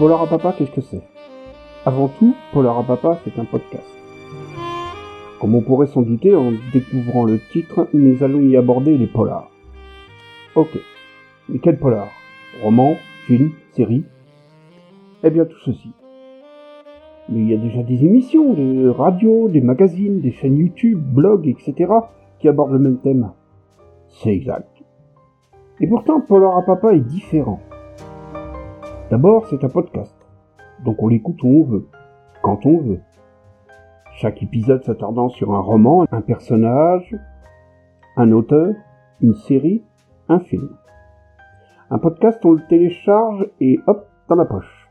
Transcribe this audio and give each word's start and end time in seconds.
Polar 0.00 0.22
à 0.22 0.26
Papa, 0.26 0.54
qu'est-ce 0.56 0.70
que 0.70 0.80
c'est? 0.80 1.02
Avant 1.84 2.08
tout, 2.08 2.34
Polar 2.54 2.78
à 2.78 2.82
Papa, 2.82 3.18
c'est 3.22 3.38
un 3.38 3.44
podcast. 3.44 3.86
Comme 5.38 5.54
on 5.54 5.60
pourrait 5.60 5.88
s'en 5.88 6.00
douter 6.00 6.34
en 6.34 6.52
découvrant 6.72 7.26
le 7.26 7.38
titre, 7.52 7.86
nous 7.92 8.22
allons 8.22 8.40
y 8.40 8.56
aborder 8.56 8.96
les 8.96 9.06
polars. 9.06 9.50
Ok. 10.54 10.70
Mais 11.50 11.58
quel 11.58 11.78
polar? 11.78 12.08
Roman, 12.62 12.94
film, 13.26 13.50
série? 13.72 14.04
Eh 15.22 15.28
bien 15.28 15.44
tout 15.44 15.58
ceci. 15.66 15.90
Mais 17.28 17.40
il 17.40 17.50
y 17.50 17.54
a 17.54 17.58
déjà 17.58 17.82
des 17.82 18.02
émissions, 18.02 18.54
des 18.54 18.88
radios, 18.88 19.48
des 19.48 19.60
magazines, 19.60 20.22
des 20.22 20.32
chaînes 20.32 20.56
YouTube, 20.56 20.98
blogs, 20.98 21.46
etc. 21.46 21.92
qui 22.38 22.48
abordent 22.48 22.72
le 22.72 22.78
même 22.78 23.00
thème. 23.00 23.32
C'est 24.08 24.32
exact. 24.32 24.82
Et 25.78 25.86
pourtant, 25.86 26.22
Polar 26.22 26.56
à 26.56 26.62
Papa 26.62 26.94
est 26.94 27.00
différent. 27.00 27.60
D'abord, 29.10 29.48
c'est 29.48 29.64
un 29.64 29.68
podcast. 29.68 30.14
Donc 30.84 31.02
on 31.02 31.08
l'écoute 31.08 31.42
où 31.42 31.48
on 31.48 31.64
veut, 31.64 31.88
quand 32.42 32.64
on 32.64 32.78
veut. 32.78 33.00
Chaque 34.14 34.40
épisode 34.40 34.84
s'attardant 34.84 35.28
sur 35.28 35.52
un 35.52 35.60
roman, 35.60 36.06
un 36.12 36.20
personnage, 36.20 37.16
un 38.16 38.30
auteur, 38.30 38.72
une 39.20 39.34
série, 39.34 39.82
un 40.28 40.38
film. 40.38 40.76
Un 41.90 41.98
podcast, 41.98 42.38
on 42.44 42.52
le 42.52 42.64
télécharge 42.68 43.48
et 43.58 43.80
hop, 43.88 44.06
dans 44.28 44.36
la 44.36 44.44
poche. 44.44 44.88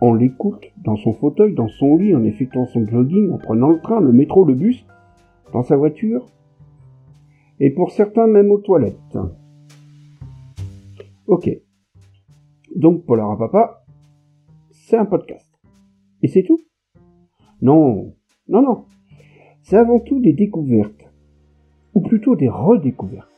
On 0.00 0.14
l'écoute 0.14 0.64
dans 0.82 0.96
son 0.96 1.12
fauteuil, 1.12 1.54
dans 1.54 1.68
son 1.68 1.98
lit, 1.98 2.16
en 2.16 2.24
effectuant 2.24 2.64
son 2.64 2.86
jogging, 2.86 3.32
en 3.32 3.38
prenant 3.38 3.68
le 3.68 3.80
train, 3.80 4.00
le 4.00 4.12
métro, 4.12 4.46
le 4.46 4.54
bus, 4.54 4.86
dans 5.52 5.62
sa 5.62 5.76
voiture, 5.76 6.24
et 7.60 7.70
pour 7.70 7.90
certains 7.90 8.28
même 8.28 8.50
aux 8.50 8.58
toilettes. 8.58 9.18
Ok. 11.26 11.50
Donc 12.76 13.06
Polar 13.06 13.30
à 13.30 13.38
Papa, 13.38 13.84
c'est 14.70 14.98
un 14.98 15.06
podcast. 15.06 15.48
Et 16.22 16.28
c'est 16.28 16.42
tout 16.42 16.60
Non, 17.62 18.12
non, 18.48 18.60
non. 18.60 18.84
C'est 19.62 19.78
avant 19.78 19.98
tout 19.98 20.20
des 20.20 20.34
découvertes, 20.34 21.10
ou 21.94 22.02
plutôt 22.02 22.36
des 22.36 22.50
redécouvertes. 22.50 23.32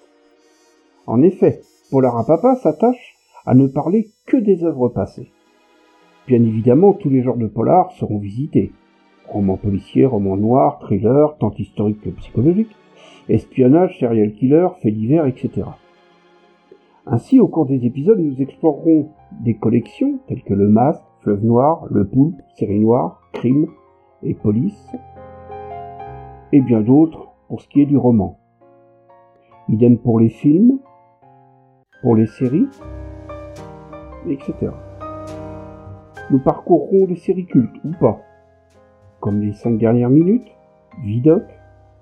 En 1.07 1.23
effet, 1.23 1.61
Polar 1.89 2.19
à 2.19 2.27
Papa 2.27 2.57
s'attache 2.57 3.15
à 3.47 3.55
ne 3.55 3.69
parler 3.69 4.09
que 4.27 4.37
des 4.37 4.65
œuvres 4.65 4.89
passées. 4.89 5.31
Bien 6.27 6.43
évidemment, 6.43 6.93
tous 6.93 7.09
les 7.09 7.23
genres 7.23 7.39
de 7.39 7.47
polar 7.47 7.93
seront 7.93 8.19
visités. 8.19 8.73
Romans 9.29 9.57
policiers, 9.57 10.05
romans 10.05 10.37
noirs, 10.37 10.81
thrillers, 10.81 11.39
tant 11.39 11.53
historiques 11.57 12.01
que 12.01 12.11
psychologiques, 12.11 12.75
espionnage, 13.29 14.01
serial 14.01 14.33
killer, 14.33 14.69
faits 14.83 14.95
divers, 14.95 15.27
etc. 15.27 15.63
Ainsi, 17.11 17.41
au 17.41 17.49
cours 17.49 17.65
des 17.65 17.87
épisodes, 17.87 18.19
nous 18.19 18.43
explorerons 18.43 19.09
des 19.41 19.57
collections 19.57 20.19
telles 20.27 20.43
que 20.43 20.53
le 20.53 20.69
Masque, 20.69 21.03
Fleuve 21.23 21.43
Noir, 21.43 21.87
Le 21.91 22.07
Poulpe, 22.07 22.39
Série 22.55 22.81
Noire, 22.81 23.23
Crime 23.33 23.67
et 24.23 24.35
Police, 24.35 24.93
et 26.53 26.61
bien 26.61 26.83
d'autres 26.83 27.29
pour 27.49 27.63
ce 27.63 27.69
qui 27.69 27.81
est 27.81 27.87
du 27.87 27.97
roman. 27.97 28.39
Idem 29.71 29.97
pour 29.97 30.21
les 30.21 30.29
films, 30.29 30.81
pour 32.03 32.15
les 32.15 32.27
séries, 32.27 32.69
etc. 34.29 34.71
Nous 36.31 36.41
parcourrons 36.41 37.07
des 37.07 37.17
séries 37.17 37.47
cultes 37.47 37.77
ou 37.85 37.93
pas, 37.99 38.21
comme 39.21 39.41
les 39.41 39.55
cinq 39.55 39.79
dernières 39.79 40.11
minutes, 40.11 40.55
Vidoc, 41.03 41.45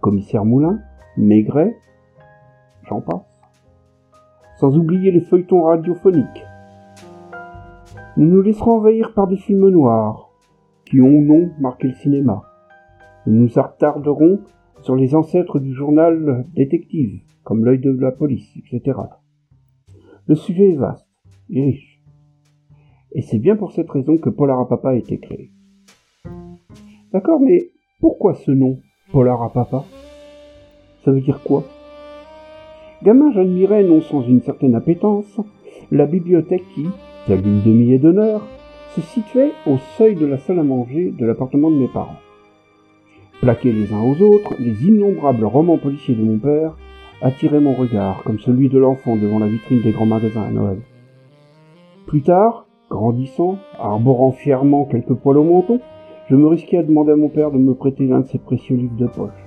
Commissaire 0.01 0.45
Moulin, 0.45 0.81
Maigret, 1.17 1.77
j'en 2.89 3.01
passe. 3.01 3.36
Sans 4.57 4.77
oublier 4.77 5.11
les 5.11 5.21
feuilletons 5.21 5.63
radiophoniques. 5.63 6.45
Nous 8.17 8.27
nous 8.27 8.41
laisserons 8.41 8.79
envahir 8.79 9.13
par 9.13 9.27
des 9.27 9.37
films 9.37 9.69
noirs, 9.69 10.31
qui 10.87 11.01
ont 11.03 11.09
ou 11.09 11.23
non 11.23 11.51
marqué 11.61 11.89
le 11.89 11.95
cinéma. 11.95 12.43
Nous 13.27 13.43
nous 13.43 13.59
attarderons 13.59 14.41
sur 14.81 14.97
les 14.97 15.15
ancêtres 15.15 15.59
du 15.59 15.75
journal 15.75 16.47
détective, 16.55 17.21
comme 17.45 17.65
l'œil 17.65 17.81
de 17.81 17.91
la 17.91 18.13
police, 18.13 18.51
etc. 18.57 18.99
Le 20.27 20.35
sujet 20.35 20.71
est 20.71 20.77
vaste 20.77 21.07
et 21.51 21.63
riche. 21.63 22.03
Et 23.13 23.23
c'est 23.23 23.39
bien 23.39 23.57
pour 23.57 23.73
cette 23.73 23.91
raison 23.91 24.17
que 24.17 24.31
Polar 24.31 24.67
Papa 24.67 24.91
a 24.91 24.95
été 24.95 25.19
créé. 25.19 25.51
D'accord, 27.13 27.41
mais 27.41 27.71
pourquoi 28.01 28.35
ce 28.35 28.51
nom, 28.51 28.79
Polar 29.13 29.53
Papa 29.53 29.85
Ça 31.05 31.13
veut 31.13 31.21
dire 31.21 31.43
quoi? 31.43 31.65
Gamin, 33.03 33.33
j'admirais, 33.33 33.85
non 33.85 34.01
sans 34.01 34.23
une 34.23 34.41
certaine 34.41 34.75
appétence, 34.75 35.41
la 35.91 36.07
bibliothèque 36.07 36.65
qui, 36.75 36.87
telle 37.27 37.47
une 37.47 37.63
demi 37.63 37.99
d'honneur, 37.99 38.43
se 38.95 39.01
situait 39.03 39.53
au 39.67 39.77
seuil 39.99 40.15
de 40.17 40.27
la 40.27 40.39
salle 40.39 40.59
à 40.59 40.63
manger 40.63 41.13
de 41.17 41.27
l'appartement 41.27 41.71
de 41.71 41.77
mes 41.77 41.89
parents. 41.89 42.17
Plaqués 43.41 43.73
les 43.73 43.93
uns 43.93 44.03
aux 44.03 44.21
autres, 44.23 44.55
les 44.59 44.87
innombrables 44.87 45.45
romans 45.45 45.77
policiers 45.77 46.15
de 46.15 46.25
mon 46.25 46.39
père 46.39 46.77
attiraient 47.21 47.61
mon 47.61 47.75
regard, 47.75 48.23
comme 48.25 48.39
celui 48.39 48.69
de 48.69 48.79
l'enfant 48.79 49.17
devant 49.17 49.39
la 49.39 49.49
vitrine 49.49 49.83
des 49.83 49.93
grands 49.93 50.07
magasins 50.07 50.45
à 50.45 50.51
Noël. 50.51 50.79
Plus 52.07 52.23
tard, 52.23 52.67
Grandissant, 52.89 53.59
arborant 53.79 54.31
fièrement 54.31 54.85
quelques 54.85 55.15
poils 55.15 55.39
au 55.39 55.45
menton, 55.45 55.81
je 56.31 56.37
me 56.37 56.47
risquais 56.47 56.79
à 56.79 56.83
demander 56.85 57.13
à 57.13 57.17
mon 57.17 57.29
père 57.29 57.51
de 57.51 57.59
me 57.59 57.75
prêter 57.75 58.07
l'un 58.07 58.21
de 58.21 58.27
ses 58.27 58.39
précieux 58.39 58.77
livres 58.77 58.97
de 58.97 59.07
poche. 59.07 59.46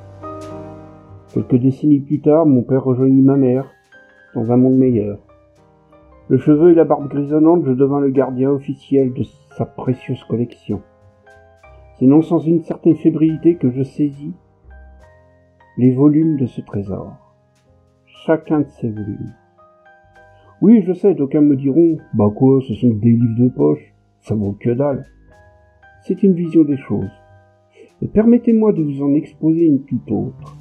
Quelques 1.33 1.57
décennies 1.57 1.99
plus 1.99 2.21
tard, 2.21 2.47
mon 2.47 2.63
père 2.63 2.83
rejoignit 2.83 3.21
ma 3.21 3.35
mère, 3.35 3.69
dans 4.33 4.51
un 4.51 4.57
monde 4.57 4.77
meilleur. 4.77 5.19
Le 6.27 6.39
cheveu 6.39 6.71
et 6.71 6.75
la 6.75 6.85
barbe 6.85 7.07
grisonnante, 7.07 7.65
je 7.65 7.71
devins 7.71 7.99
le 7.99 8.09
gardien 8.09 8.49
officiel 8.49 9.13
de 9.13 9.23
sa 9.55 9.65
précieuse 9.65 10.23
collection. 10.23 10.81
C'est 11.97 12.07
non 12.07 12.23
sans 12.23 12.39
une 12.39 12.63
certaine 12.63 12.95
fébrilité 12.95 13.57
que 13.57 13.69
je 13.69 13.83
saisis 13.83 14.33
les 15.77 15.93
volumes 15.93 16.37
de 16.37 16.47
ce 16.47 16.61
trésor. 16.61 17.13
Chacun 18.05 18.61
de 18.61 18.69
ces 18.69 18.89
volumes. 18.89 19.33
Oui, 20.61 20.81
je 20.81 20.93
sais, 20.93 21.13
d'aucuns 21.13 21.41
me 21.41 21.55
diront, 21.55 21.97
bah 22.15 22.31
quoi, 22.35 22.59
ce 22.67 22.73
sont 22.73 22.89
des 22.89 23.11
livres 23.11 23.39
de 23.39 23.49
poche, 23.49 23.93
ça 24.19 24.33
vaut 24.33 24.57
que 24.59 24.71
dalle. 24.71 25.05
C'est 26.01 26.23
une 26.23 26.33
vision 26.33 26.63
des 26.63 26.77
choses. 26.77 27.11
Mais 28.01 28.07
permettez-moi 28.07 28.73
de 28.73 28.81
vous 28.81 29.03
en 29.03 29.13
exposer 29.13 29.65
une 29.65 29.83
toute 29.83 30.11
autre. 30.11 30.58